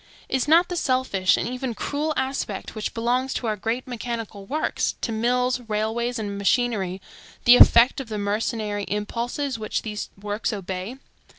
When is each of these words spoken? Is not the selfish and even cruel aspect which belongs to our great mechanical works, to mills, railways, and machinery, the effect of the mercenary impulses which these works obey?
Is 0.27 0.47
not 0.47 0.67
the 0.67 0.75
selfish 0.75 1.37
and 1.37 1.47
even 1.47 1.75
cruel 1.75 2.11
aspect 2.17 2.73
which 2.73 2.95
belongs 2.95 3.35
to 3.35 3.45
our 3.45 3.55
great 3.55 3.87
mechanical 3.87 4.47
works, 4.47 4.95
to 5.01 5.11
mills, 5.11 5.59
railways, 5.67 6.17
and 6.17 6.39
machinery, 6.39 6.99
the 7.45 7.57
effect 7.57 7.99
of 8.01 8.09
the 8.09 8.17
mercenary 8.17 8.85
impulses 8.87 9.59
which 9.59 9.83
these 9.83 10.09
works 10.19 10.51
obey? 10.51 10.97